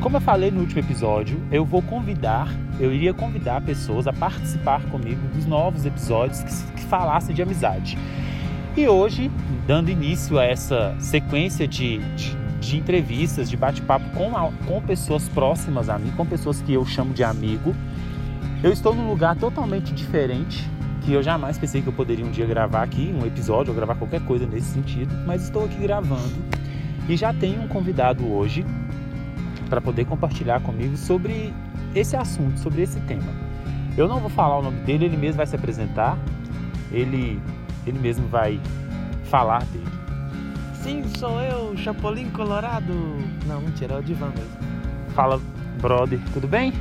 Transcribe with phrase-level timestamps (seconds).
[0.00, 4.84] Como eu falei no último episódio, eu vou convidar, eu iria convidar pessoas a participar
[4.90, 7.98] comigo dos novos episódios que, que falassem de amizade.
[8.76, 9.30] E hoje,
[9.66, 14.30] dando início a essa sequência de, de, de entrevistas, de bate-papo com,
[14.66, 17.74] com pessoas próximas a mim, com pessoas que eu chamo de amigo,
[18.62, 20.70] eu estou num lugar totalmente diferente,
[21.02, 23.96] que eu jamais pensei que eu poderia um dia gravar aqui um episódio ou gravar
[23.96, 26.32] qualquer coisa nesse sentido, mas estou aqui gravando
[27.08, 28.64] e já tenho um convidado hoje
[29.68, 31.52] para poder compartilhar comigo sobre
[31.94, 33.32] esse assunto, sobre esse tema.
[33.96, 36.16] Eu não vou falar o nome dele, ele mesmo vai se apresentar,
[36.92, 37.40] ele,
[37.84, 38.60] ele mesmo vai
[39.24, 40.01] falar dele.
[40.82, 42.92] Sim, sou eu, Chapolin Colorado.
[43.46, 44.50] Não, mentira, é o Divan mesmo.
[45.14, 45.40] Fala,
[45.80, 46.72] brother, tudo bem?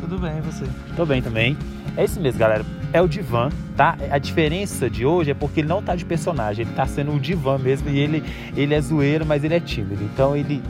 [0.00, 0.64] Tudo bem, e você?
[0.96, 1.56] Tô bem também.
[1.96, 2.64] É isso mesmo, galera.
[2.92, 3.96] É o Divan, tá?
[4.10, 7.20] A diferença de hoje é porque ele não tá de personagem, ele tá sendo o
[7.20, 8.24] Divan mesmo e ele,
[8.56, 10.02] ele é zoeiro, mas ele é tímido.
[10.02, 10.60] Então ele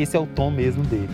[0.00, 1.10] esse é o tom mesmo dele.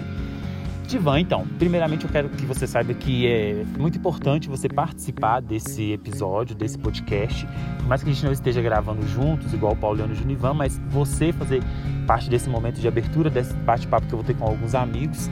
[0.86, 5.92] Divan, então, primeiramente eu quero que você saiba que é muito importante você participar desse
[5.92, 7.46] episódio, desse podcast.
[7.78, 10.54] Por mais que a gente não esteja gravando juntos, igual o Pauliano e o Junivan,
[10.54, 11.62] mas você fazer
[12.06, 15.30] parte desse momento de abertura, desse bate-papo que eu vou ter com alguns amigos,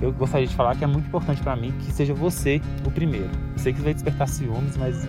[0.00, 3.30] eu gostaria de falar que é muito importante para mim que seja você o primeiro.
[3.56, 5.08] sei que vai despertar ciúmes, mas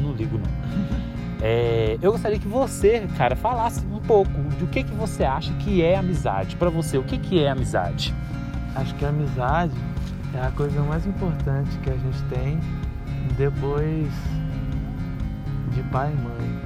[0.00, 0.98] não, não ligo não.
[1.40, 5.82] É, eu gostaria que você, cara, falasse um pouco do que, que você acha que
[5.82, 6.56] é amizade.
[6.56, 8.12] Para você, o que, que é amizade?
[8.74, 9.74] Acho que a amizade
[10.34, 12.60] é a coisa mais importante que a gente tem
[13.36, 14.08] depois
[15.74, 16.60] de pai e mãe.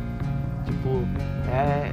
[0.65, 1.05] Tipo,
[1.51, 1.93] é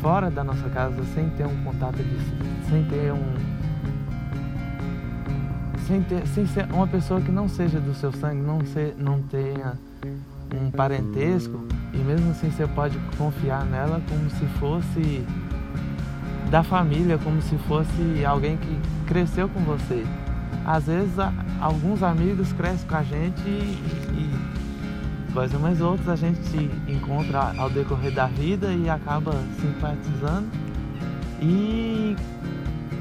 [0.00, 2.68] fora da nossa casa, sem ter um contato de.
[2.68, 3.56] sem ter um
[5.86, 9.22] sem, ter, sem ser uma pessoa que não seja do seu sangue, não, ser, não
[9.22, 9.74] tenha
[10.52, 11.60] um parentesco,
[11.92, 15.24] e mesmo assim você pode confiar nela como se fosse
[16.50, 20.04] da família, como se fosse alguém que cresceu com você.
[20.64, 21.14] Às vezes
[21.60, 23.78] alguns amigos crescem com a gente e,
[24.12, 30.48] e coisa, mas outros a gente se encontra ao decorrer da vida e acaba simpatizando
[31.40, 32.16] e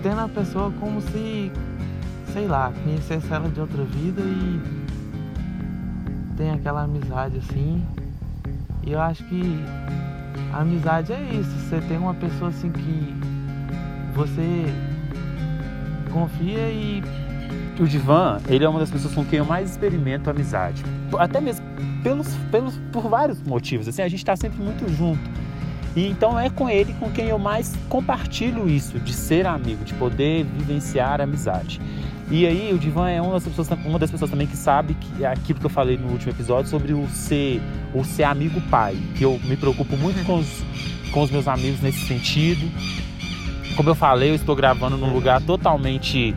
[0.03, 1.51] tendo a pessoa como se
[2.35, 4.61] sei lá, conhecesse ela de outra vida e
[6.35, 7.81] tem aquela amizade assim.
[8.83, 9.63] E eu acho que
[10.51, 13.15] a amizade é isso, você tem uma pessoa assim que
[14.13, 14.65] você
[16.15, 17.03] confia e.
[17.77, 20.81] O Divan, ele é uma das pessoas com quem eu mais experimento amizade.
[21.19, 21.65] Até mesmo
[22.01, 23.85] pelos, pelos, por vários motivos.
[23.85, 25.19] Assim, a gente está sempre muito junto.
[25.93, 29.93] E então é com ele com quem eu mais compartilho isso, de ser amigo, de
[29.95, 31.81] poder vivenciar amizade.
[32.31, 35.25] E aí o Divan é uma das pessoas, uma das pessoas também que sabe que
[35.25, 37.61] é aquilo que eu falei no último episódio sobre o ser,
[37.93, 40.63] o ser amigo pai, que eu me preocupo muito com os,
[41.11, 42.71] com os meus amigos nesse sentido.
[43.75, 46.35] Como eu falei, eu estou gravando num lugar totalmente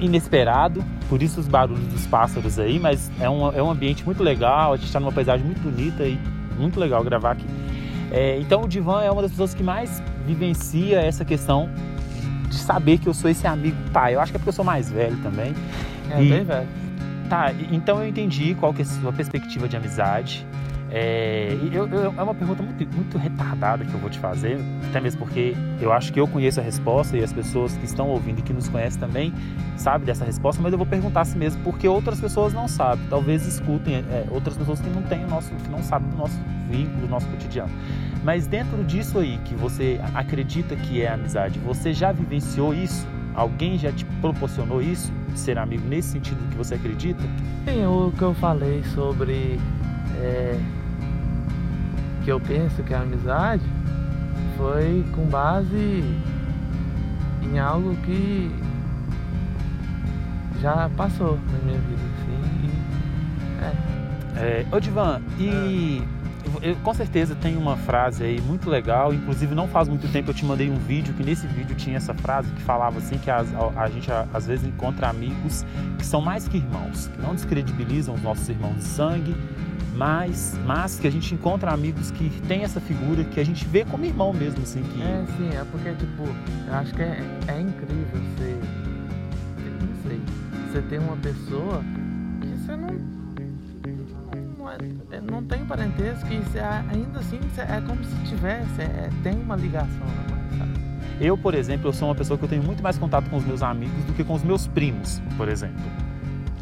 [0.00, 4.22] inesperado, por isso os barulhos dos pássaros aí, mas é um, é um ambiente muito
[4.22, 6.18] legal, a gente está numa paisagem muito bonita e
[6.56, 7.46] muito legal gravar aqui.
[8.10, 11.68] É, então o Divan é uma das pessoas que mais vivencia essa questão
[12.48, 14.14] de saber que eu sou esse amigo pai.
[14.14, 15.54] Eu acho que é porque eu sou mais velho também.
[16.10, 16.68] É, e, bem velho.
[17.28, 20.46] Tá, então eu entendi qual que é a sua perspectiva de amizade.
[20.90, 25.00] É, eu, eu, é uma pergunta muito, muito retardada que eu vou te fazer, até
[25.00, 28.38] mesmo porque eu acho que eu conheço a resposta e as pessoas que estão ouvindo
[28.38, 29.32] e que nos conhecem também
[29.76, 33.46] sabem dessa resposta, mas eu vou perguntar assim mesmo porque outras pessoas não sabem, talvez
[33.46, 36.38] escutem é, outras pessoas que não têm o nosso, que não sabem do nosso
[36.70, 37.70] vínculo, do nosso cotidiano.
[38.24, 43.06] Mas dentro disso aí que você acredita que é amizade, você já vivenciou isso?
[43.34, 45.12] Alguém já te proporcionou isso?
[45.34, 47.22] Ser amigo nesse sentido que você acredita?
[47.64, 49.60] Sim, o que eu falei sobre
[50.20, 50.58] é,
[52.24, 53.64] que eu penso que é amizade
[54.56, 56.04] foi com base
[57.42, 58.50] em algo que
[60.60, 62.66] já passou na minha vida, assim.
[64.36, 64.60] E, é.
[64.60, 66.02] É, ô Divan, e
[66.62, 70.34] eu, com certeza tem uma frase aí muito legal, inclusive não faz muito tempo eu
[70.34, 73.38] te mandei um vídeo que nesse vídeo tinha essa frase que falava assim que a,
[73.76, 75.64] a, a gente a, às vezes encontra amigos
[75.98, 79.36] que são mais que irmãos, que não descredibilizam os nossos irmãos de sangue,
[79.98, 83.84] mas, mas que a gente encontra amigos que tem essa figura que a gente vê
[83.84, 84.80] como irmão mesmo, assim.
[84.80, 85.02] Que...
[85.02, 86.22] É, sim, é porque, tipo,
[86.68, 88.60] eu acho que é, é incrível você.
[89.80, 90.20] Não sei.
[90.70, 91.82] Você ter uma pessoa
[92.40, 93.18] que você não.
[94.56, 99.10] Não, é, não tem parentesco e você, ainda assim você, é como se tivesse, é,
[99.24, 100.06] tem uma ligação
[100.56, 100.72] sabe?
[101.20, 103.44] Eu, por exemplo, eu sou uma pessoa que eu tenho muito mais contato com os
[103.44, 106.07] meus amigos do que com os meus primos, por exemplo.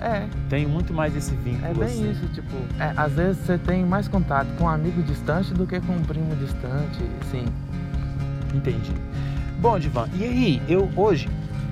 [0.00, 0.26] É.
[0.48, 1.66] Tenho muito mais esse vínculo.
[1.66, 2.10] É bem assim.
[2.10, 5.80] isso, tipo, é, às vezes você tem mais contato com um amigo distante do que
[5.80, 6.98] com um primo distante,
[7.30, 7.44] sim.
[8.54, 8.92] Entendi.
[9.58, 11.28] Bom, Divan, e aí, eu hoje,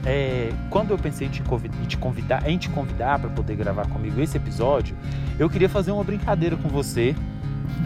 [0.06, 3.56] é, quando eu pensei em te convidar, em te convidar, em te convidar para poder
[3.56, 4.96] gravar comigo esse episódio,
[5.38, 7.14] eu queria fazer uma brincadeira com você.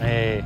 [0.01, 0.43] É,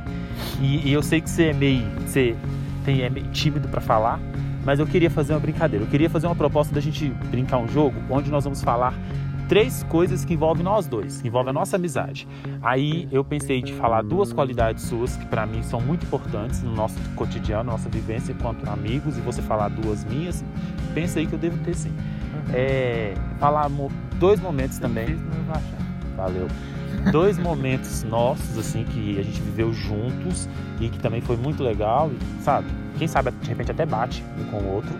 [0.60, 2.36] e, e, eu sei que você é meio, você
[2.84, 4.18] tem, é meio tímido para falar,
[4.64, 5.84] mas eu queria fazer uma brincadeira.
[5.84, 8.94] Eu queria fazer uma proposta da gente brincar um jogo onde nós vamos falar
[9.48, 12.26] três coisas que envolvem nós dois, que envolvem a nossa amizade.
[12.62, 16.74] Aí eu pensei de falar duas qualidades suas que para mim são muito importantes no
[16.74, 20.44] nosso cotidiano, nossa vivência enquanto amigos, e você falar duas minhas.
[20.94, 21.92] Pensei que eu devo ter sim.
[22.52, 23.70] É, falar
[24.18, 25.16] dois momentos também.
[26.16, 26.48] Valeu.
[27.10, 30.48] Dois momentos nossos, assim, que a gente viveu juntos
[30.80, 32.66] e que também foi muito legal, e, sabe?
[32.96, 34.94] Quem sabe de repente até bate um com o outro.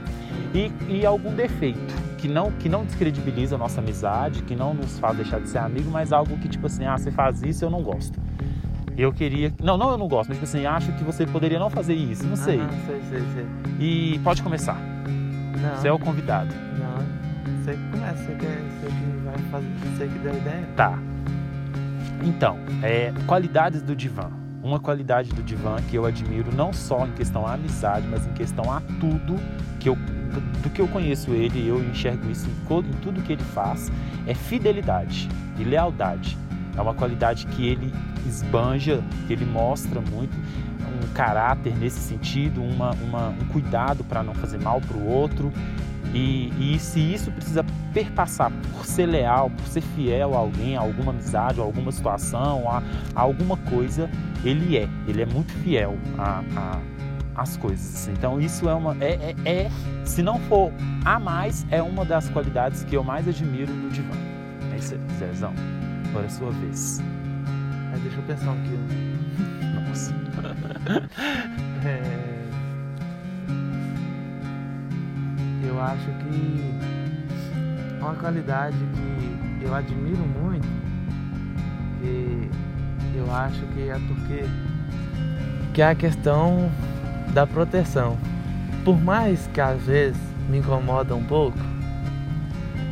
[0.52, 4.98] E, e algum defeito que não, que não descredibiliza a nossa amizade, que não nos
[4.98, 7.68] faz deixar de ser amigo, mas algo que, tipo assim, ah, você faz isso, eu
[7.68, 8.18] não gosto.
[8.96, 9.52] Eu queria.
[9.62, 12.26] Não, não, eu não gosto, mas tipo assim, acho que você poderia não fazer isso,
[12.26, 12.60] não sei.
[12.62, 13.46] Ah, sei, sei, sei.
[13.78, 14.78] E pode começar.
[15.60, 15.76] Não.
[15.76, 16.54] Você é o convidado.
[16.78, 20.68] Não, você que começa, você que, você que vai fazer, você que deu a ideia.
[20.76, 20.98] Tá.
[22.22, 24.30] Então, é, qualidades do divã.
[24.64, 28.32] Uma qualidade do divã que eu admiro não só em questão à amizade, mas em
[28.32, 29.36] questão a tudo
[29.78, 29.94] que eu
[30.62, 33.92] do que eu conheço ele, eu enxergo isso em, em tudo que ele faz,
[34.26, 35.28] é fidelidade
[35.58, 36.36] e lealdade.
[36.76, 37.92] É uma qualidade que ele
[38.26, 44.34] esbanja, que ele mostra muito, um caráter nesse sentido, uma, uma um cuidado para não
[44.34, 45.52] fazer mal para o outro.
[46.12, 50.80] E, e, se isso precisa perpassar por ser leal, por ser fiel a alguém, a
[50.80, 52.82] alguma amizade, a alguma situação, a,
[53.16, 54.08] a alguma coisa,
[54.44, 54.88] ele é.
[55.08, 56.80] Ele é muito fiel a, a
[57.36, 58.08] as coisas.
[58.08, 59.70] Então isso é uma é, é, é,
[60.04, 60.72] se não for
[61.04, 64.14] a mais é uma das qualidades que eu mais admiro no divã.
[64.72, 65.52] É isso, Zezão.
[66.08, 67.00] Agora é a sua vez.
[67.92, 68.78] É, deixa eu pensar um aqui.
[69.88, 70.14] Nossa.
[71.84, 72.34] é...
[75.66, 76.74] Eu acho que
[78.00, 80.68] uma qualidade que eu admiro muito,
[82.00, 82.50] que
[83.16, 84.44] eu acho que é porque
[85.72, 86.70] que é a questão
[87.32, 88.16] da proteção.
[88.84, 91.58] Por mais que às vezes me incomoda um pouco,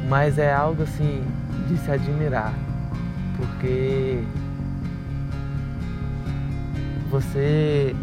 [0.09, 1.23] mas é algo assim
[1.69, 2.53] de se admirar,
[3.37, 4.25] porque
[7.11, 7.95] você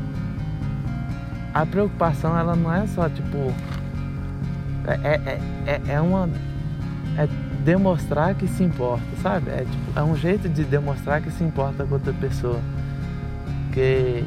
[1.54, 3.54] a preocupação ela não é só tipo
[4.88, 6.30] é, é, é, é uma
[7.70, 9.52] demonstrar que se importa, sabe?
[9.52, 12.60] É, tipo, é um jeito de demonstrar que se importa com outra pessoa.
[13.68, 14.24] Porque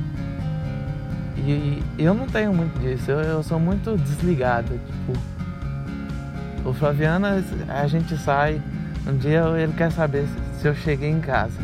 [1.38, 4.78] e eu não tenho muito disso, eu, eu sou muito desligado.
[4.78, 7.26] Tipo, o Flaviano,
[7.68, 8.62] a gente sai,
[9.08, 11.58] um dia ele quer saber se, se eu cheguei em casa.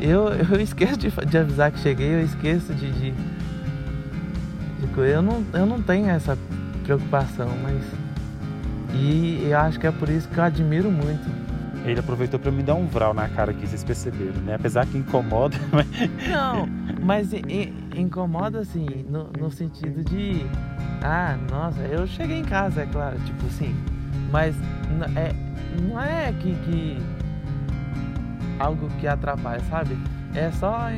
[0.00, 5.00] Eu, eu esqueço de, de avisar que cheguei, eu esqueço de, de, de.
[5.00, 6.38] eu, não, eu não tenho essa
[6.82, 8.09] preocupação, mas.
[8.94, 11.40] E eu acho que é por isso que eu admiro muito
[11.84, 14.54] ele aproveitou para me dar um vral na cara aqui, vocês perceberam, né?
[14.54, 15.86] Apesar que incomoda, mas...
[16.28, 16.68] Não,
[17.02, 17.30] mas
[17.96, 20.44] incomoda assim, no, no sentido de.
[21.02, 23.74] Ah, nossa, eu cheguei em casa, é claro, tipo assim.
[24.30, 24.54] Mas
[25.16, 25.32] é,
[25.82, 26.98] não é que, que.
[28.58, 29.98] algo que atrapalha, sabe?
[30.34, 30.88] É só.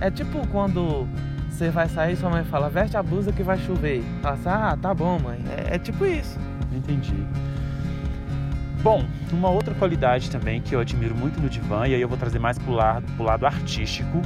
[0.00, 1.08] É tipo quando
[1.48, 4.02] você vai sair e sua mãe fala, veste a blusa que vai chover.
[4.20, 5.38] Fala assim, ah, tá bom, mãe.
[5.48, 6.38] É, é tipo isso.
[6.78, 7.14] Entendi.
[8.82, 12.16] Bom, uma outra qualidade também que eu admiro muito no Divan, e aí eu vou
[12.16, 14.22] trazer mais pro lado, pro lado artístico,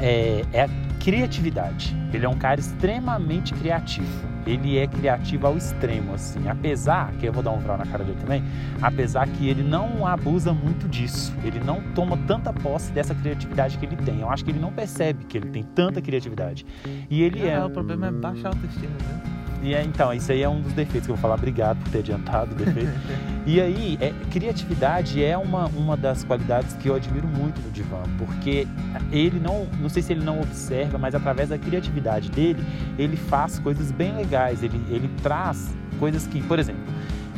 [0.00, 0.68] é, é a
[0.98, 1.94] criatividade.
[2.12, 4.34] Ele é um cara extremamente criativo.
[4.46, 6.48] Ele é criativo ao extremo, assim.
[6.48, 8.42] Apesar, que eu vou dar um vral na cara dele também,
[8.82, 11.32] apesar que ele não abusa muito disso.
[11.44, 14.20] Ele não toma tanta posse dessa criatividade que ele tem.
[14.20, 16.66] Eu acho que ele não percebe que ele tem tanta criatividade.
[17.08, 17.64] E ele é.
[17.64, 19.33] O problema é baixa autoestima, né?
[19.64, 21.36] E é, então, isso aí é um dos defeitos que eu vou falar.
[21.36, 22.92] Obrigado por ter adiantado o defeito.
[23.46, 28.02] e aí, é, criatividade é uma, uma das qualidades que eu admiro muito no Divan,
[28.18, 28.68] porque
[29.10, 32.62] ele não, não sei se ele não observa, mas através da criatividade dele,
[32.98, 34.62] ele faz coisas bem legais.
[34.62, 36.82] Ele, ele traz coisas que, por exemplo,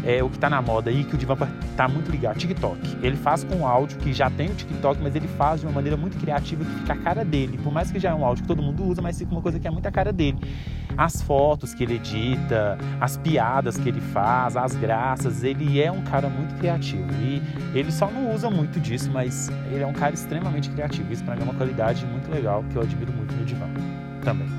[0.07, 1.37] é, o que está na moda aí, que o Divan
[1.69, 2.79] está muito ligado, TikTok.
[3.03, 5.97] Ele faz com áudio que já tem o TikTok, mas ele faz de uma maneira
[5.97, 7.59] muito criativa que fica a cara dele.
[7.59, 9.59] Por mais que já é um áudio que todo mundo usa, mas fica uma coisa
[9.59, 10.39] que é muito a cara dele.
[10.97, 16.03] As fotos que ele edita, as piadas que ele faz, as graças, ele é um
[16.03, 17.13] cara muito criativo.
[17.21, 17.43] E
[17.75, 21.13] ele só não usa muito disso, mas ele é um cara extremamente criativo.
[21.13, 23.69] Isso para mim é uma qualidade muito legal que eu admiro muito no Divan
[24.23, 24.56] também.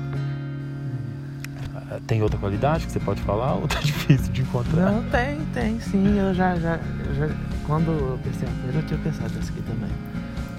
[2.06, 4.92] Tem outra qualidade que você pode falar ou tá difícil de encontrar?
[4.92, 6.18] Não, tem, tem sim.
[6.18, 6.78] Eu já, já,
[7.16, 7.28] já
[7.66, 9.90] quando eu pensei a eu tinha pensado nessa aqui também.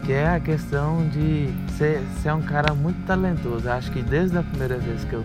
[0.05, 3.67] Que é a questão de ser, ser um cara muito talentoso.
[3.67, 5.23] Eu acho que desde a primeira vez que eu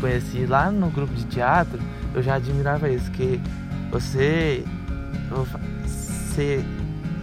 [0.00, 1.78] conheci lá no grupo de teatro,
[2.14, 3.40] eu já admirava isso, que
[3.90, 4.64] você
[5.30, 6.64] você,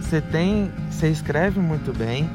[0.00, 2.28] você tem, você escreve muito bem,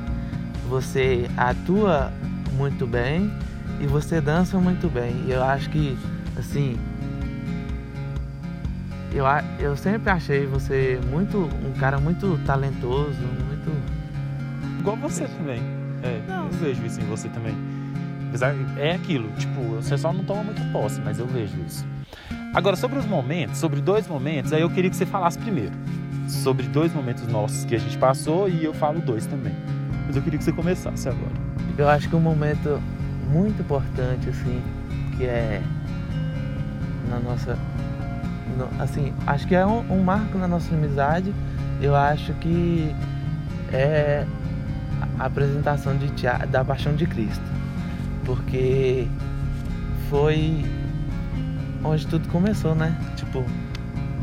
[0.70, 2.12] você atua
[2.54, 3.32] muito bem
[3.80, 5.24] e você dança muito bem.
[5.28, 5.98] E eu acho que,
[6.38, 6.78] assim,
[9.12, 9.26] eu,
[9.60, 13.72] eu sempre achei você muito um cara muito talentoso, muito.
[14.80, 15.62] Igual você também.
[16.04, 16.46] É, não.
[16.46, 17.56] eu vejo isso em você também.
[18.30, 21.86] Apesar, é aquilo, tipo, você só não toma muito posse, mas eu vejo isso.
[22.54, 25.74] Agora, sobre os momentos, sobre dois momentos, aí eu queria que você falasse primeiro.
[26.28, 29.56] Sobre dois momentos nossos que a gente passou e eu falo dois também.
[30.06, 31.34] Mas eu queria que você começasse agora.
[31.78, 32.82] Eu acho que um momento
[33.32, 34.62] muito importante, assim,
[35.16, 35.62] que é
[37.10, 37.58] na nossa.
[38.58, 41.34] No, assim, acho que é um, um marco na nossa amizade.
[41.82, 42.94] Eu acho que
[43.72, 44.26] é
[45.20, 47.44] a apresentação de teatro, da Paixão de Cristo.
[48.26, 49.08] Porque
[50.10, 50.66] foi
[51.84, 52.98] onde tudo começou, né?
[53.16, 53.44] Tipo,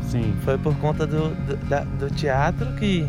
[0.01, 0.35] Sim.
[0.43, 3.07] foi por conta do, do, da, do teatro que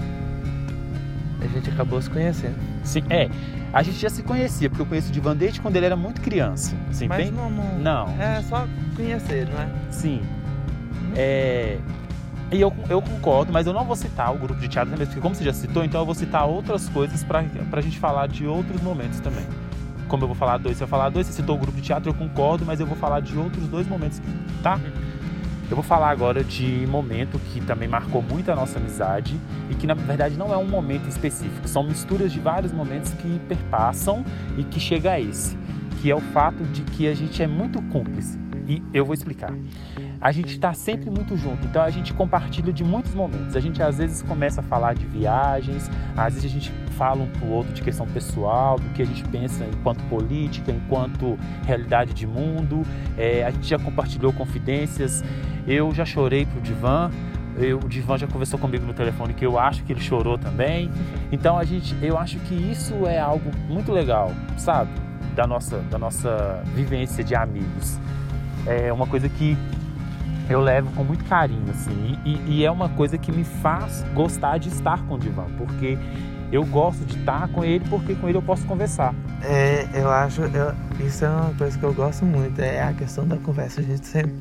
[1.40, 2.56] a gente acabou se conhecendo.
[2.84, 3.28] Sim, é.
[3.76, 6.22] A gente já se conhecia, porque eu conheço o Divan desde quando ele era muito
[6.22, 6.74] criança.
[6.88, 7.30] Assim, Mas bem...
[7.30, 8.08] não, não, não.
[8.18, 8.66] É só
[8.96, 9.68] conhecer, não é?
[9.90, 10.22] Sim.
[11.14, 11.78] É...
[12.50, 15.20] E eu, eu concordo, mas eu não vou citar o grupo de teatro também, porque
[15.20, 18.46] como você já citou, então eu vou citar outras coisas para a gente falar de
[18.46, 19.44] outros momentos também.
[20.08, 22.08] Como eu vou falar dois, se eu falar dois, você citou o grupo de teatro,
[22.08, 24.22] eu concordo, mas eu vou falar de outros dois momentos,
[24.62, 24.80] tá?
[25.68, 29.84] Eu vou falar agora de momento que também marcou muito a nossa amizade e que
[29.84, 34.24] na verdade não é um momento específico, são misturas de vários momentos que perpassam
[34.56, 35.58] e que chega a esse,
[36.00, 38.45] que é o fato de que a gente é muito cúmplice.
[38.66, 39.52] E eu vou explicar.
[40.20, 43.54] A gente está sempre muito junto, então a gente compartilha de muitos momentos.
[43.54, 47.30] A gente às vezes começa a falar de viagens, às vezes a gente fala um
[47.30, 52.26] pro outro de questão pessoal, do que a gente pensa enquanto política, enquanto realidade de
[52.26, 52.82] mundo.
[53.16, 55.22] É, a gente já compartilhou confidências.
[55.66, 57.10] Eu já chorei pro Divan.
[57.58, 60.90] Eu, o Divan já conversou comigo no telefone que eu acho que ele chorou também.
[61.30, 64.90] Então a gente, eu acho que isso é algo muito legal, sabe?
[65.34, 67.98] Da nossa, da nossa vivência de amigos
[68.66, 69.56] é uma coisa que
[70.48, 74.58] eu levo com muito carinho, assim, e, e, é uma coisa que me faz gostar
[74.58, 75.98] de estar com o Divan, porque
[76.52, 79.12] eu gosto de estar com ele, porque com ele eu posso conversar.
[79.42, 80.72] É, eu acho, eu,
[81.04, 83.80] isso é uma coisa que eu gosto muito, é a questão da conversa.
[83.80, 84.34] A gente sempre,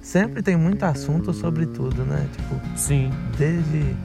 [0.00, 2.28] sempre tem muito assunto sobre tudo, né?
[2.32, 3.10] Tipo, sim.
[3.36, 3.96] Desde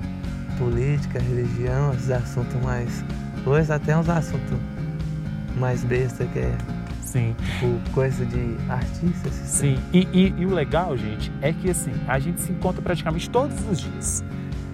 [0.57, 3.03] política, religião, esses assuntos mais.
[3.45, 4.57] Hoje até uns assuntos
[5.57, 6.57] mais besta que é
[7.15, 7.33] Sim.
[7.39, 9.31] Tipo, coisa de artistas.
[9.33, 9.77] Sim.
[9.93, 13.57] E, e, e, o legal, gente, é que assim, a gente se encontra praticamente todos
[13.69, 14.21] os dias.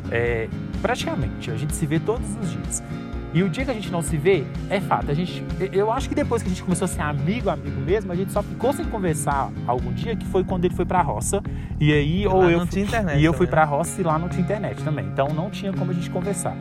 [0.09, 0.49] É,
[0.81, 2.83] praticamente, a gente se vê todos os dias.
[3.31, 5.11] E o dia que a gente não se vê, é fato.
[5.11, 8.11] A gente, eu acho que depois que a gente começou a ser amigo, amigo mesmo,
[8.11, 11.43] a gente só ficou sem conversar algum dia, que foi quando ele foi pra roça.
[11.79, 12.65] E aí, e ou eu.
[12.65, 12.85] Fui,
[13.17, 15.05] e eu fui pra roça e lá não tinha internet também.
[15.05, 16.57] Então não tinha como a gente conversar.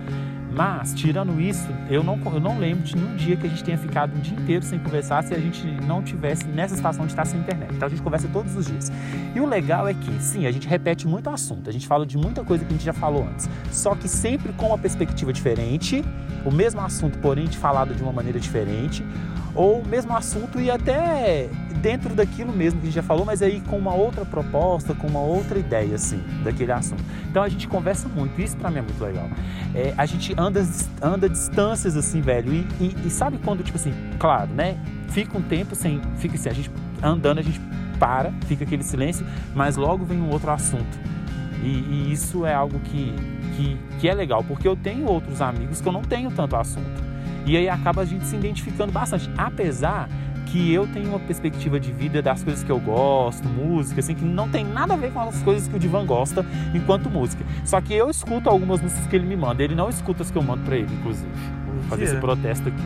[0.53, 3.79] Mas, tirando isso, eu não, eu não lembro de nenhum dia que a gente tenha
[3.79, 7.25] ficado um dia inteiro sem conversar se a gente não tivesse nessa situação de estar
[7.25, 7.73] sem internet.
[7.75, 8.91] Então a gente conversa todos os dias.
[9.35, 12.19] E o legal é que, sim, a gente repete muito assunto, a gente fala de
[12.19, 16.05] muita coisa que a gente já falou antes, só que sempre com uma perspectiva diferente,
[16.45, 19.05] o mesmo assunto, porém, falado de uma maneira diferente,
[19.55, 21.49] ou o mesmo assunto e até
[21.81, 25.07] dentro daquilo mesmo que a gente já falou, mas aí com uma outra proposta, com
[25.07, 27.03] uma outra ideia, assim, daquele assunto.
[27.29, 29.29] Então a gente conversa muito, isso pra mim é muito legal.
[29.75, 30.67] É, a gente anda,
[31.03, 34.77] anda distâncias, assim, velho, e, e, e, sabe quando, tipo assim, claro, né?
[35.09, 36.71] Fica um tempo sem, fica assim, a gente
[37.03, 37.61] andando, a gente
[37.99, 40.99] para, fica aquele silêncio, mas logo vem um outro assunto.
[41.63, 43.15] E, e isso é algo que,
[43.57, 47.11] que, que é legal, porque eu tenho outros amigos que eu não tenho tanto assunto.
[47.47, 50.09] E aí acaba a gente se identificando bastante, apesar
[50.51, 54.25] que eu tenho uma perspectiva de vida das coisas que eu gosto, música, assim, que
[54.25, 57.45] não tem nada a ver com as coisas que o Divan gosta enquanto música.
[57.65, 60.37] Só que eu escuto algumas músicas que ele me manda, ele não escuta as que
[60.37, 61.31] eu mando pra ele, inclusive.
[61.67, 62.83] Vou fazer esse protesto aqui.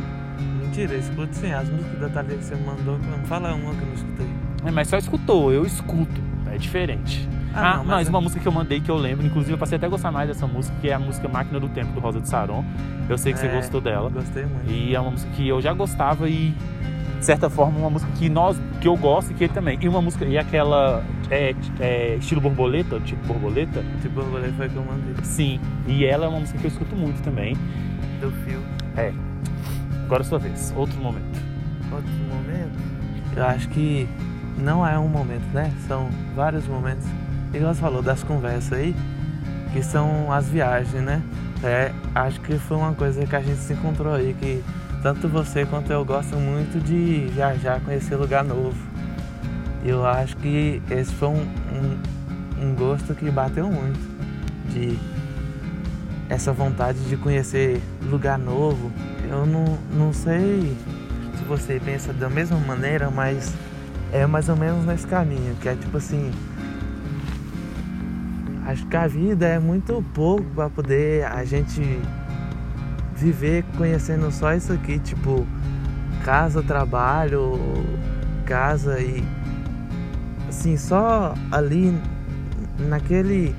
[0.60, 3.86] Mentira, eu escuto sim, as músicas da Thalia que você mandou, fala uma que eu
[3.86, 4.26] não escutei.
[4.66, 6.20] É, mas só escutou, eu escuto,
[6.52, 7.28] é diferente.
[7.54, 8.22] Ah, ah não, mas, uma é...
[8.22, 10.46] música que eu mandei que eu lembro, inclusive eu passei até a gostar mais dessa
[10.46, 12.64] música, que é a música Máquina do Tempo do Rosa de Saron.
[13.08, 14.10] Eu sei que é, você gostou dela.
[14.10, 14.68] Gostei muito.
[14.68, 16.54] E é uma música que eu já gostava e
[17.24, 19.78] de certa forma, uma música que nós, que eu gosto e que ele também.
[19.80, 23.82] E uma música, e aquela é, é, estilo borboleta, tipo borboleta.
[24.02, 25.24] Tipo borboleta foi que eu mandei.
[25.24, 27.56] Sim, e ela é uma música que eu escuto muito também.
[28.20, 28.60] Do fio.
[28.98, 29.10] É.
[30.04, 31.40] Agora é sua vez, outro momento.
[31.90, 32.78] Outro momento?
[33.34, 34.06] Eu acho que
[34.58, 35.72] não é um momento, né?
[35.88, 37.06] São vários momentos.
[37.54, 38.94] Igual você falou das conversas aí,
[39.72, 41.22] que são as viagens, né?
[41.62, 44.62] É, acho que foi uma coisa que a gente se encontrou aí, que
[45.04, 48.74] tanto você quanto eu gosto muito de viajar, conhecer lugar novo.
[49.84, 54.00] Eu acho que esse foi um, um, um gosto que bateu muito,
[54.70, 54.98] de
[56.30, 58.90] essa vontade de conhecer lugar novo.
[59.28, 60.74] Eu não, não sei
[61.36, 63.52] se você pensa da mesma maneira, mas
[64.10, 66.30] é mais ou menos nesse caminho, que é tipo assim,
[68.64, 72.00] acho que a vida é muito pouco para poder a gente
[73.24, 75.46] viver conhecendo só isso aqui, tipo
[76.22, 77.58] casa, trabalho,
[78.44, 79.24] casa e
[80.46, 81.98] assim, só ali
[82.78, 83.54] naquele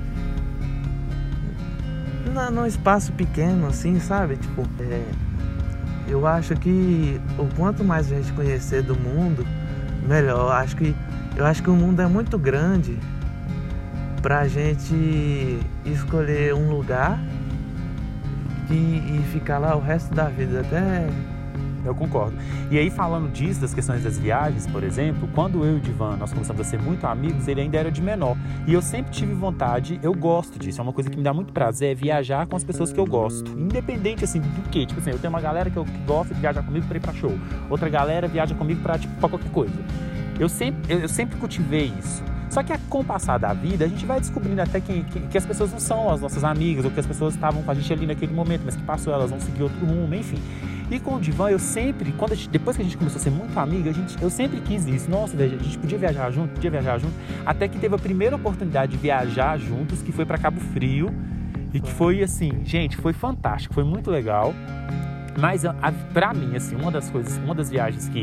[2.32, 4.36] na, num espaço pequeno assim, sabe?
[4.36, 5.04] Tipo, é,
[6.06, 9.44] eu acho que o quanto mais a gente conhecer do mundo,
[10.06, 10.52] melhor.
[10.52, 10.94] Acho que
[11.34, 12.96] eu acho que o mundo é muito grande
[14.22, 17.18] pra gente escolher um lugar
[18.74, 21.08] e, ficar lá o resto da vida até
[21.84, 22.36] eu concordo.
[22.70, 26.16] E aí, falando disso, das questões das viagens, por exemplo, quando eu e o Divan
[26.16, 28.36] nós começamos a ser muito amigos, ele ainda era de menor.
[28.66, 31.52] E eu sempre tive vontade, eu gosto disso, é uma coisa que me dá muito
[31.52, 33.50] prazer, é viajar com as pessoas que eu gosto.
[33.52, 34.84] Independente, assim, do que.
[34.84, 37.00] Tipo assim, eu tenho uma galera que, eu, que gosta de viajar comigo para ir
[37.00, 37.38] pra show.
[37.70, 39.74] Outra galera viaja comigo pra, tipo, pra qualquer coisa.
[40.38, 42.22] Eu sempre, eu, eu sempre cultivei isso.
[42.48, 45.38] Só que com o passar da vida, a gente vai descobrindo até que, que, que,
[45.38, 47.92] as pessoas não são as nossas amigas, ou que as pessoas estavam com a gente
[47.92, 50.38] ali naquele momento, mas que passou, elas vão seguir outro rumo, enfim.
[50.90, 53.30] E com o Divan, eu sempre, quando gente, depois que a gente começou a ser
[53.30, 55.10] muito amiga, a gente, eu sempre quis isso.
[55.10, 57.14] Nossa, a gente podia viajar junto, podia viajar junto.
[57.44, 61.12] Até que teve a primeira oportunidade de viajar juntos, que foi para Cabo Frio.
[61.74, 64.54] E que foi assim, gente, foi fantástico, foi muito legal.
[65.38, 68.22] Mas a, a, pra mim, assim, uma das coisas, uma das viagens que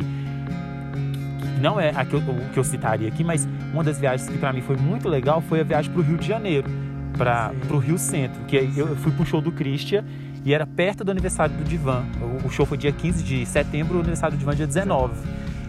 [1.63, 4.38] não é a que eu, o que eu citaria aqui, mas uma das viagens que
[4.38, 6.70] para mim foi muito legal foi a viagem para o Rio de Janeiro,
[7.17, 10.03] para o Rio Centro, que eu fui pro show do Christian
[10.43, 12.03] e era perto do aniversário do Divan.
[12.22, 15.13] O, o show foi dia 15 de setembro, o aniversário do Divan dia 19.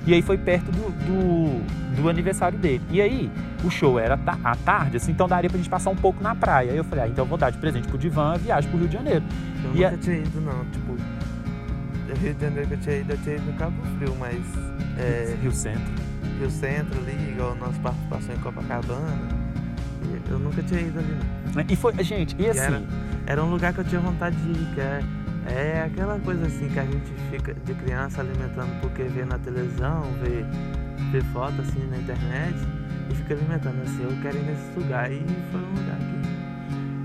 [0.04, 2.83] E aí foi perto do, do, do, aniversário dele.
[2.90, 3.30] E aí,
[3.62, 6.72] o show era à tarde, assim, então daria pra gente passar um pouco na praia.
[6.72, 8.80] Aí eu falei, ah, então eu vou dar de presente pro Divan a viagem pro
[8.80, 9.24] Rio de Janeiro.
[9.62, 9.98] Eu e nunca a...
[9.98, 10.64] tinha ido, não.
[10.66, 10.96] Tipo,
[12.20, 15.37] Rio de Janeiro que eu tinha ido, eu tinha ido no Cabo Frio, mas é,
[15.40, 15.92] Rio Centro.
[16.38, 19.44] Rio Centro ali, igual nossa participação em Copacabana.
[20.30, 21.18] Eu nunca tinha ido ali,
[21.54, 21.64] não.
[21.68, 22.61] E foi, gente, e assim.
[22.61, 22.83] era,
[23.26, 25.02] era, um lugar que eu tinha vontade de ir, que é,
[25.46, 30.02] é aquela coisa assim que a gente fica de criança alimentando porque vê na televisão,
[30.22, 30.44] vê,
[31.11, 32.57] vê foto assim na internet
[33.11, 35.11] e fica alimentando assim, eu quero ir nesse lugar.
[35.11, 36.13] E foi um lugar que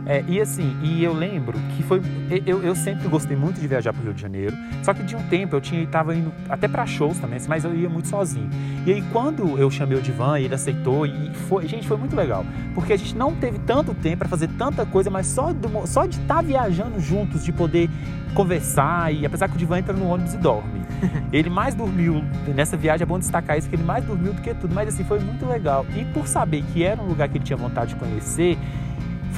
[0.10, 2.02] é, e assim, e eu lembro que foi.
[2.44, 4.58] Eu, eu sempre gostei muito de viajar para o Rio de Janeiro.
[4.82, 7.76] Só que de um tempo eu tinha estava indo até para shows também, mas eu
[7.76, 8.50] ia muito sozinho.
[8.88, 12.44] E aí quando eu chamei o Divan, ele aceitou e foi, gente, foi muito legal,
[12.74, 16.08] porque a gente não teve tanto tempo para fazer tanta coisa, mas só do, só
[16.08, 17.88] de estar tá viajando juntos, de poder
[18.34, 20.82] conversar e apesar que o Divan entra no ônibus e dorme.
[21.32, 24.54] Ele mais dormiu nessa viagem, é bom destacar isso que ele mais dormiu do que
[24.54, 25.86] tudo, mas assim foi muito legal.
[25.96, 28.58] E por saber que era um lugar que ele tinha vontade de conhecer,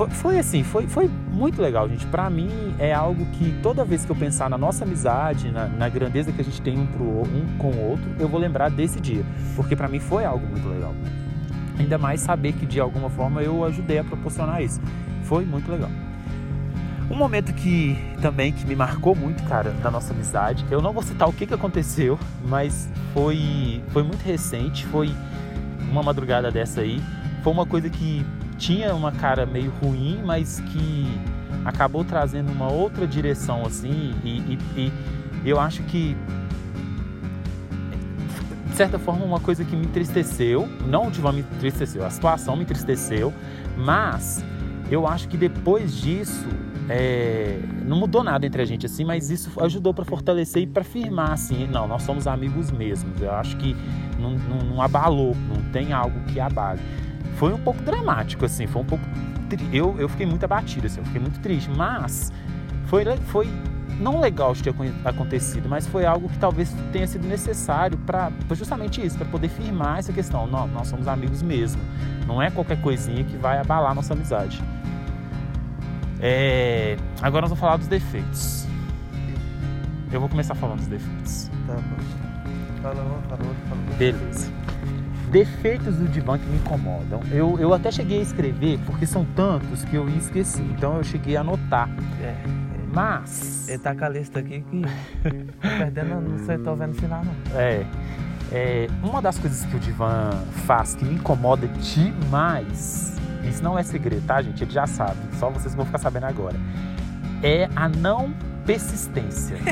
[0.01, 2.05] foi, foi assim, foi, foi muito legal, gente.
[2.07, 5.89] Para mim é algo que toda vez que eu pensar na nossa amizade, na, na
[5.89, 8.99] grandeza que a gente tem um, pro, um com o outro, eu vou lembrar desse
[8.99, 9.23] dia,
[9.55, 10.93] porque para mim foi algo muito legal.
[11.77, 14.81] Ainda mais saber que de alguma forma eu ajudei a proporcionar isso.
[15.23, 15.89] Foi muito legal.
[17.09, 20.65] Um momento que também que me marcou muito, cara, da nossa amizade.
[20.71, 25.13] Eu não vou citar o que, que aconteceu, mas foi foi muito recente, foi
[25.89, 27.01] uma madrugada dessa aí.
[27.43, 28.25] Foi uma coisa que
[28.61, 31.07] tinha uma cara meio ruim, mas que
[31.65, 34.91] acabou trazendo uma outra direção assim e, e,
[35.43, 36.15] e eu acho que
[38.67, 42.55] de certa forma uma coisa que me entristeceu, não o divã me entristeceu, a situação
[42.55, 43.33] me entristeceu,
[43.75, 44.45] mas
[44.91, 46.47] eu acho que depois disso
[46.87, 50.83] é, não mudou nada entre a gente assim, mas isso ajudou para fortalecer e para
[50.83, 53.21] firmar assim, não, nós somos amigos mesmos.
[53.21, 53.75] Eu acho que
[54.19, 56.79] não, não, não abalou, não tem algo que abale
[57.41, 59.03] foi um pouco dramático, assim, foi um pouco.
[59.73, 62.31] Eu, eu fiquei muito abatido, assim, eu fiquei muito triste, mas
[62.85, 63.49] foi, foi
[63.99, 64.71] não legal de ter
[65.03, 69.97] acontecido, mas foi algo que talvez tenha sido necessário para justamente isso, para poder firmar
[69.97, 70.45] essa questão.
[70.45, 71.81] Não, nós somos amigos mesmo.
[72.27, 74.61] Não é qualquer coisinha que vai abalar nossa amizade.
[76.19, 76.95] É...
[77.23, 78.67] Agora nós vamos falar dos defeitos.
[80.11, 81.49] Eu vou começar falando dos defeitos.
[81.65, 82.83] Tá bom.
[82.83, 83.97] Falou, falou, falou.
[83.97, 84.60] Beleza
[85.31, 87.21] defeitos do divã que me incomodam.
[87.31, 90.63] Eu, eu até cheguei a escrever, porque são tantos que eu ia esquecer.
[90.63, 91.89] Então eu cheguei a anotar.
[92.21, 92.35] É,
[92.93, 93.67] Mas.
[93.69, 94.81] Ele tá com a lista aqui que.
[95.61, 97.59] perdendo, não sei, tô vendo final não.
[97.59, 97.85] É.
[98.53, 100.31] É, uma das coisas que o Divan
[100.65, 103.15] faz que me incomoda demais,
[103.47, 104.61] isso não é segredo, tá, gente?
[104.61, 106.57] Ele já sabe, só vocês vão ficar sabendo agora.
[107.41, 108.33] É a não
[108.65, 109.55] persistência.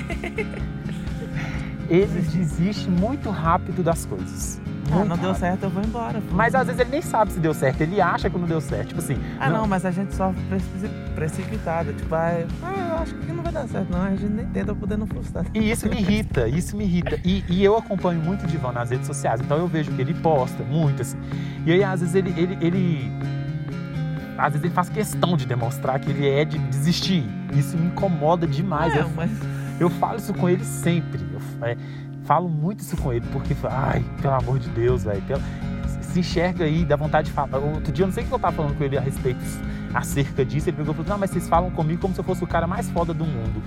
[1.89, 4.61] Ele desiste muito rápido das coisas.
[4.91, 5.35] Ah, não deu rápido.
[5.35, 6.19] certo, eu vou embora.
[6.21, 6.35] pô.
[6.35, 8.89] Mas às vezes ele nem sabe se deu certo, ele acha que não deu certo.
[8.89, 9.17] Tipo assim.
[9.39, 11.93] Ah, não, mas a gente sofre preci- precipitado.
[11.93, 12.33] Tipo, ah,
[12.89, 14.01] eu acho que não vai dar certo, não.
[14.01, 15.45] A gente nem tenta poder não frustrar.
[15.53, 17.19] E isso me irrita, isso me irrita.
[17.23, 20.13] E, e eu acompanho muito o Divan nas redes sociais, então eu vejo que ele
[20.13, 21.17] posta muito, assim.
[21.65, 23.11] E aí, às vezes, ele, ele, ele.
[24.37, 27.25] Às vezes ele faz questão de demonstrar que ele é de desistir.
[27.53, 28.95] Isso me incomoda demais.
[28.95, 29.29] É, eu, mas
[29.79, 31.19] eu falo isso com ele sempre.
[31.33, 31.75] Eu é,
[32.29, 35.23] falo muito isso com ele, porque, ai, pelo amor de Deus, velho.
[35.99, 37.57] Se enxerga aí, dá vontade de falar.
[37.57, 39.39] Outro dia, eu não sei o que eu tava falando com ele a respeito
[39.95, 40.69] acerca disso.
[40.69, 42.67] Ele pegou e falou: Não, mas vocês falam comigo como se eu fosse o cara
[42.67, 43.61] mais foda do mundo.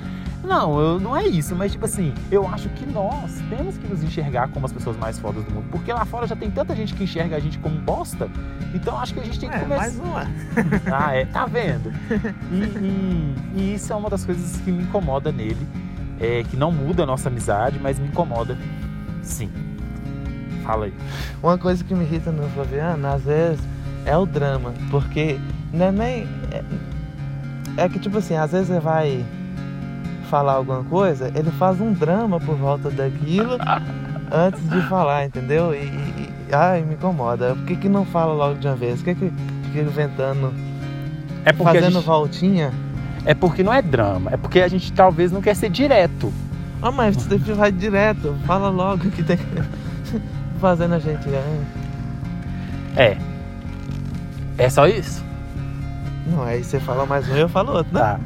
[0.45, 4.03] Não, eu, não é isso, mas tipo assim, eu acho que nós temos que nos
[4.03, 5.67] enxergar como as pessoas mais fodas do mundo.
[5.71, 8.29] Porque lá fora já tem tanta gente que enxerga a gente como bosta.
[8.75, 9.81] Então acho que a gente tem que é, começar.
[9.81, 10.27] mais uma.
[10.93, 11.93] Ah, é, tá vendo?
[12.51, 15.67] E, e- e isso é uma das coisas que me incomoda nele.
[16.23, 18.57] É, que não muda a nossa amizade, mas me incomoda
[19.23, 19.51] sim.
[20.65, 20.95] Fala aí.
[21.43, 23.61] Uma coisa que me irrita no Flaviano, às vezes,
[24.07, 24.73] é o drama.
[24.91, 25.37] Porque
[25.73, 26.29] não é nem.
[26.53, 26.63] É,
[27.85, 29.25] é que, tipo assim, às vezes ele vai
[30.31, 33.59] falar alguma coisa, ele faz um drama por volta daquilo
[34.31, 35.75] antes de falar, entendeu?
[35.75, 37.55] E, e- e- ai, me incomoda.
[37.57, 39.03] Por que, que não fala logo de uma vez?
[39.03, 39.33] Por que, que
[39.67, 40.55] fica inventando,
[41.45, 42.73] É porque, fazendo gente- voltinha?
[43.25, 46.33] É porque não é drama, é porque a gente talvez não quer ser direto.
[46.81, 49.39] Ah, mas você vai direto, fala logo que tem
[50.61, 51.29] fazendo a gente.
[52.97, 53.17] É.
[54.59, 55.25] É só isso?
[56.27, 58.01] Não, aí você fala mais um e eu falo outro, né?
[58.01, 58.21] Tá.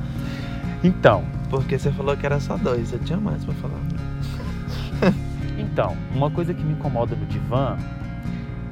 [0.82, 3.80] Então, Porque você falou que era só dois, eu tinha mais pra falar.
[5.58, 7.76] então, uma coisa que me incomoda no divã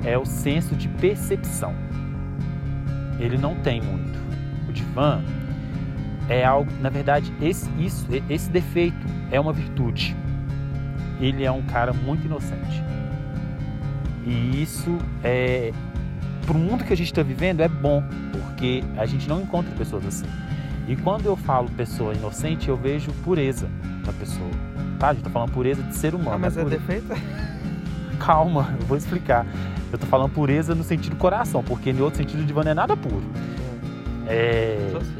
[0.04, 1.72] é o senso de percepção.
[3.18, 4.18] Ele não tem muito.
[4.68, 5.22] O divã
[6.28, 10.16] é algo, na verdade, esse, isso, esse defeito é uma virtude.
[11.20, 12.82] Ele é um cara muito inocente.
[14.26, 15.72] E isso é
[16.46, 20.06] pro mundo que a gente está vivendo é bom, porque a gente não encontra pessoas
[20.06, 20.26] assim.
[20.86, 23.68] E quando eu falo pessoa inocente, eu vejo pureza
[24.04, 24.50] na pessoa.
[24.98, 25.08] Tá?
[25.10, 26.32] A gente tá falando pureza de ser humano.
[26.32, 27.06] Ah, mas não é pure- defeito?
[28.18, 29.46] Calma, eu vou explicar.
[29.92, 32.74] Eu tô falando pureza no sentido coração, porque em outro sentido o divã não é
[32.74, 33.24] nada puro.
[34.26, 34.88] É.
[34.90, 35.14] Sou sim,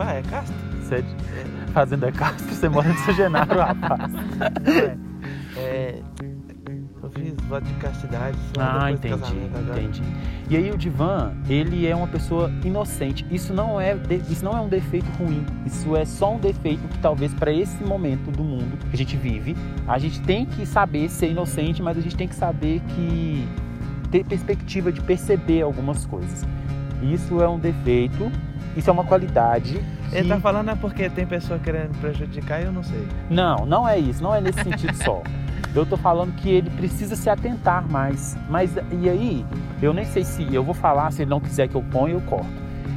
[0.00, 0.18] fala?
[0.18, 0.54] É casta?
[0.82, 4.12] Você é de Fazenda Castro, você mora em São Genaro, rapaz.
[4.12, 4.96] Não, é.
[5.56, 6.02] É.
[7.02, 9.36] Eu fiz voto de castidade só Ah, entendi,
[9.70, 10.02] entendi.
[10.48, 13.26] E aí o divã, ele é uma pessoa inocente.
[13.30, 13.96] Isso não é,
[14.28, 15.44] isso não é um defeito ruim.
[15.66, 19.16] Isso é só um defeito que talvez para esse momento do mundo que a gente
[19.16, 19.56] vive,
[19.88, 23.48] a gente tem que saber ser inocente, mas a gente tem que saber que
[24.10, 26.44] ter perspectiva de perceber algumas coisas.
[27.02, 28.30] Isso é um defeito,
[28.76, 29.80] isso é uma qualidade.
[30.12, 33.06] Ele que- tá falando é porque tem pessoa querendo prejudicar e eu não sei.
[33.28, 35.22] Não, não é isso, não é nesse sentido só.
[35.72, 38.36] Eu tô falando que ele precisa se atentar mais.
[38.48, 39.46] Mas e aí,
[39.80, 42.20] eu nem sei se eu vou falar, se ele não quiser que eu ponha, eu
[42.22, 42.48] corto.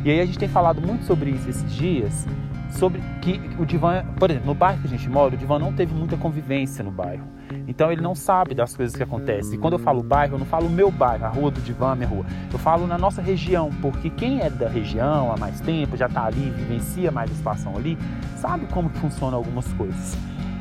[0.04, 2.26] E aí a gente tem falado muito sobre isso esses dias,
[2.74, 5.74] sobre que o Divan, por exemplo, no bairro que a gente mora, o Divan não
[5.74, 7.26] teve muita convivência no bairro.
[7.68, 9.56] Então ele não sabe das coisas que acontecem.
[9.56, 12.08] E quando eu falo bairro, eu não falo meu bairro, a rua do Divan, minha
[12.08, 12.26] rua.
[12.52, 16.26] Eu falo na nossa região, porque quem é da região há mais tempo, já tá
[16.26, 17.98] ali, vivencia mais a situação ali,
[18.36, 20.18] sabe como que funcionam algumas coisas.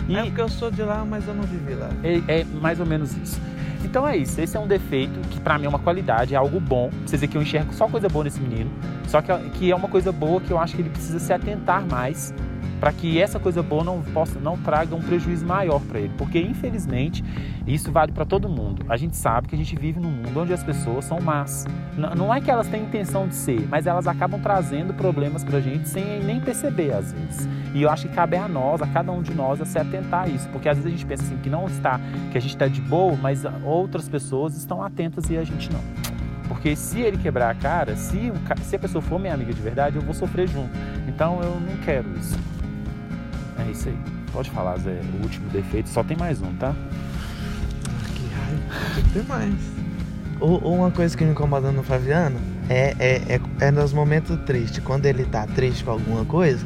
[0.09, 1.91] E É porque eu sou de lá, mas eu não vivi lá.
[2.03, 3.41] é, é mais ou menos isso.
[3.85, 6.61] Então é isso, esse é um defeito que pra mim é uma qualidade, é algo
[6.61, 6.91] bom.
[7.05, 8.71] Vocês ver que eu enxergo só coisa boa nesse menino.
[9.09, 11.85] Só que, que é uma coisa boa que eu acho que ele precisa se atentar
[11.87, 12.33] mais
[12.83, 16.41] para que essa coisa boa não possa não traga um prejuízo maior para ele, porque
[16.41, 17.23] infelizmente
[17.65, 18.85] isso vale para todo mundo.
[18.89, 21.65] A gente sabe que a gente vive num mundo onde as pessoas são más.
[21.97, 25.89] Não é que elas têm intenção de ser, mas elas acabam trazendo problemas pra gente
[25.89, 27.49] sem nem perceber às vezes.
[27.73, 30.25] E eu acho que cabe a nós, a cada um de nós, a se atentar
[30.25, 32.01] a isso, porque às vezes a gente pensa assim que não está,
[32.33, 35.81] que a gente está de boa, mas outras pessoas estão atentas e a gente não.
[36.49, 39.95] Porque se ele quebrar a cara, se, se a pessoa for minha amiga de verdade,
[39.95, 40.73] eu vou sofrer junto.
[41.07, 42.37] Então eu não quero isso.
[43.67, 43.99] É isso aí.
[44.33, 45.01] Pode falar, Zé.
[45.15, 46.75] O último defeito, só tem mais um, tá?
[48.15, 48.95] Que raiva.
[48.95, 49.55] Tem que ter mais.
[50.41, 54.37] Ou, ou uma coisa que me incomoda no Fabiano é, é, é, é nos momentos
[54.45, 54.83] tristes.
[54.83, 56.65] Quando ele tá triste com alguma coisa,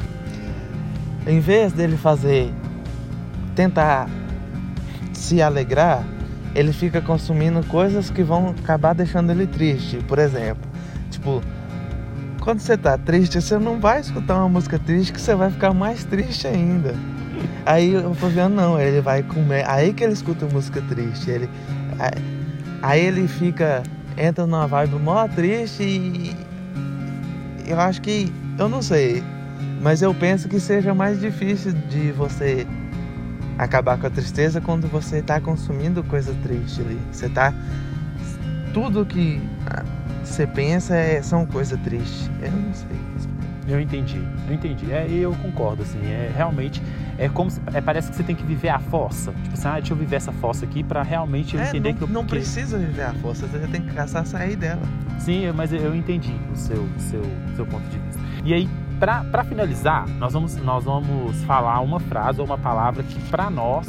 [1.26, 2.52] em vez dele fazer.
[3.54, 4.08] tentar
[5.12, 6.04] se alegrar,
[6.54, 9.98] ele fica consumindo coisas que vão acabar deixando ele triste.
[10.06, 10.62] Por exemplo,
[11.10, 11.42] tipo,
[12.46, 15.74] quando você tá triste, você não vai escutar uma música triste que você vai ficar
[15.74, 16.94] mais triste ainda.
[17.66, 19.68] Aí o Flaviano não, ele vai comer.
[19.68, 21.28] Aí que ele escuta música triste.
[21.28, 21.50] Ele,
[22.80, 23.82] aí ele fica.
[24.16, 26.36] Entra numa vibe mó triste e.
[27.66, 28.32] Eu acho que.
[28.56, 29.24] Eu não sei.
[29.82, 32.64] Mas eu penso que seja mais difícil de você
[33.58, 37.00] acabar com a tristeza quando você está consumindo coisa triste ali.
[37.10, 37.52] Você tá.
[38.72, 39.42] Tudo que
[40.26, 42.30] você pensa é, são coisas tristes.
[42.42, 42.96] Eu não sei.
[43.68, 44.92] Eu entendi, eu entendi.
[44.92, 46.80] É, eu concordo, assim, é realmente
[47.18, 49.32] é como se, é, parece que você tem que viver a fossa.
[49.42, 51.98] Tipo assim, ah, deixa eu viver essa fossa aqui para realmente eu é, entender não,
[51.98, 52.30] que eu não que...
[52.30, 54.82] precisa viver a fossa, você tem que caçar sair dela.
[55.18, 57.22] Sim, mas eu entendi o seu seu
[57.56, 58.22] seu ponto de vista.
[58.44, 58.68] E aí
[59.00, 63.88] para finalizar, nós vamos nós vamos falar uma frase ou uma palavra que para nós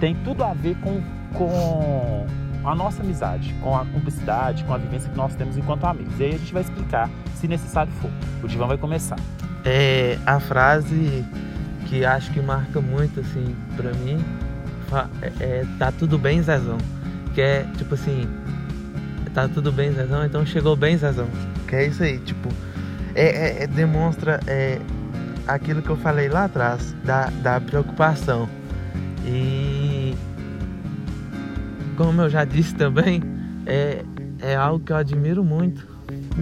[0.00, 1.02] tem tudo a ver com
[1.34, 2.26] com
[2.64, 6.18] a nossa amizade, com a cumplicidade, com a vivência que nós temos enquanto amigos.
[6.18, 8.10] E aí a gente vai explicar se necessário for.
[8.42, 9.16] O Divan vai começar.
[9.64, 11.24] É a frase
[11.90, 14.24] que acho que marca muito assim para mim
[15.20, 16.78] é, é, tá tudo bem Zezão
[17.34, 18.28] que é tipo assim
[19.34, 21.28] tá tudo bem Zezão então chegou bem Zezão
[21.66, 22.48] que é isso aí tipo
[23.14, 24.78] é, é, é demonstra é,
[25.48, 28.48] aquilo que eu falei lá atrás da, da preocupação
[29.26, 29.99] e
[32.00, 33.22] como eu já disse também
[33.66, 34.02] é,
[34.40, 35.86] é algo que eu admiro muito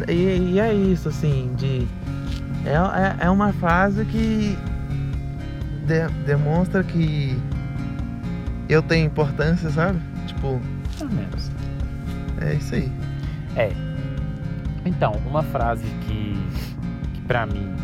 [0.09, 1.85] e, e é isso assim de
[2.64, 4.57] é, é, é uma frase que
[5.85, 7.37] de, demonstra que
[8.68, 9.99] eu tenho importância, sabe?
[10.27, 10.61] Tipo.
[10.99, 11.51] Pelo menos.
[12.40, 12.92] É isso aí.
[13.57, 13.73] É.
[14.85, 16.35] Então, uma frase que,
[17.14, 17.75] que pra mim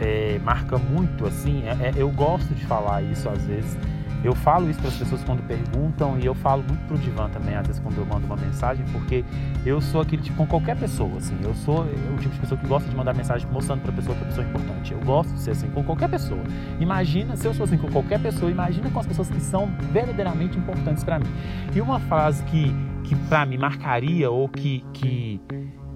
[0.00, 3.76] é, marca muito, assim, é, é, eu gosto de falar isso às vezes
[4.24, 7.54] eu falo isso para as pessoas quando perguntam e eu falo muito pro Divan também,
[7.54, 9.22] às vezes, quando eu mando uma mensagem, porque
[9.66, 11.36] eu sou aquele tipo com qualquer pessoa, assim.
[11.42, 14.16] Eu sou o tipo de pessoa que gosta de mandar mensagem mostrando para a pessoa
[14.16, 14.92] que a pessoa é importante.
[14.92, 16.40] Eu gosto de ser assim com qualquer pessoa.
[16.80, 20.56] Imagina, se eu sou assim com qualquer pessoa, imagina com as pessoas que são verdadeiramente
[20.56, 21.28] importantes para mim.
[21.74, 25.38] E uma frase que, que para mim marcaria ou que, que,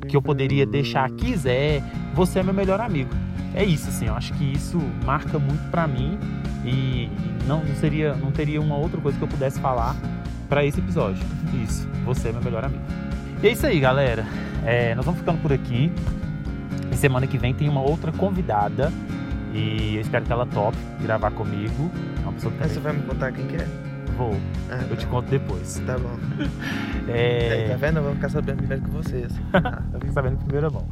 [0.06, 3.27] que eu poderia deixar aqui é: Você é meu melhor amigo.
[3.58, 4.06] É isso, assim.
[4.06, 6.16] Eu acho que isso marca muito para mim
[6.64, 7.10] e
[7.44, 9.96] não, não, seria, não teria uma outra coisa que eu pudesse falar
[10.48, 11.26] para esse episódio.
[11.64, 12.84] Isso, você é meu melhor amigo.
[13.42, 14.24] E é isso aí, galera.
[14.64, 15.92] É, nós vamos ficando por aqui.
[16.92, 18.92] E semana que vem tem uma outra convidada.
[19.52, 21.90] E eu espero que ela tope gravar comigo.
[22.18, 22.62] É uma pessoa que.
[22.62, 23.66] Você vai me contar quem que é?
[24.16, 24.36] Vou.
[24.70, 24.96] Ah, eu tá.
[24.96, 25.82] te conto depois.
[25.84, 26.16] Tá bom.
[27.10, 27.68] É...
[27.70, 27.96] Tá vendo?
[27.96, 29.32] Eu vou ficar sabendo primeiro que vocês.
[29.94, 30.86] eu fico sabendo em primeira mão.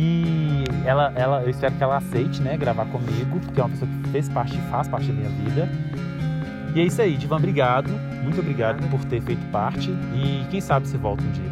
[0.00, 3.90] E ela, ela, eu espero que ela aceite, né, gravar comigo, porque é uma pessoa
[3.90, 5.68] que fez parte, faz parte da minha vida.
[6.72, 7.90] E é isso aí, Divan, obrigado.
[8.22, 9.90] Muito obrigado por ter feito parte.
[10.14, 11.50] E quem sabe você volta um dia.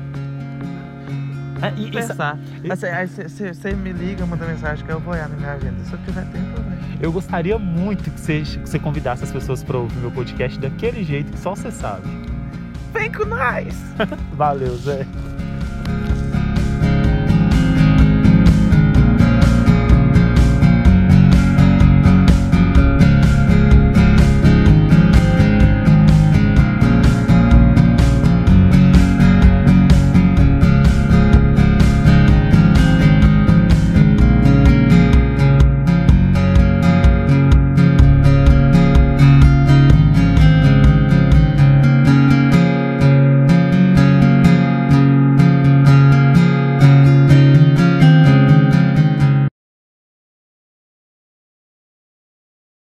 [1.60, 2.38] Ah, e, pensar.
[2.94, 3.08] Aí
[3.52, 5.82] você me liga, manda mensagem que eu vou olhar na minha agenda.
[5.82, 6.60] Se eu tiver tempo,
[7.00, 10.56] eu Eu gostaria muito que você, que você convidasse as pessoas para ouvir meu podcast
[10.60, 12.06] daquele jeito que só você sabe.
[12.92, 13.74] Vem com nós!
[14.36, 15.04] Valeu, Zé.